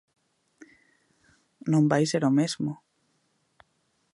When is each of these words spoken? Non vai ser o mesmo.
Non 1.71 1.83
vai 1.91 2.03
ser 2.11 2.23
o 2.29 2.31
mesmo. 2.39 2.71